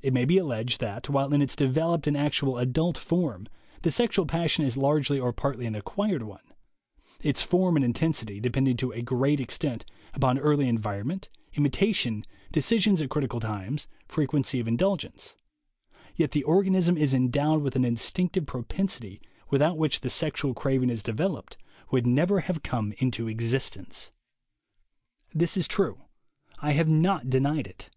It 0.00 0.12
may 0.12 0.24
be 0.24 0.38
alleged 0.38 0.78
that, 0.78 1.10
while 1.10 1.32
in 1.32 1.42
its 1.42 1.56
developed 1.56 2.06
and 2.06 2.16
actual 2.16 2.56
adult 2.56 2.96
form, 2.96 3.48
the 3.82 3.90
sexual 3.90 4.24
passion 4.24 4.64
is 4.64 4.76
largely 4.76 5.18
or 5.18 5.32
partly 5.32 5.66
an 5.66 5.74
acquired 5.74 6.22
one 6.22 6.54
(its 7.20 7.42
form 7.42 7.74
and 7.74 7.84
intensity 7.84 8.38
depending 8.38 8.76
to 8.76 8.92
a 8.92 9.02
great 9.02 9.40
extent 9.40 9.84
upon 10.14 10.38
early 10.38 10.68
environment, 10.68 11.28
imitation, 11.54 12.24
decisions 12.52 13.02
at 13.02 13.10
critical 13.10 13.40
times, 13.40 13.88
frequency 14.06 14.60
of 14.60 14.68
indulgence), 14.68 15.34
yet 16.14 16.30
the 16.30 16.44
organism 16.44 16.96
is 16.96 17.12
endowed 17.12 17.60
with 17.60 17.74
an 17.74 17.84
instinctive 17.84 18.46
propensity 18.46 19.20
without 19.50 19.76
which 19.76 19.98
the 20.02 20.10
sexual 20.10 20.54
craving 20.54 20.90
as 20.90 21.02
developed 21.02 21.56
would 21.90 22.06
never 22.06 22.38
have 22.38 22.62
come 22.62 22.92
into 22.98 23.26
existence. 23.26 24.12
This 25.34 25.56
is 25.56 25.66
true. 25.66 26.02
I 26.60 26.70
have 26.74 26.88
not 26.88 27.28
denied 27.28 27.66
it. 27.66 27.90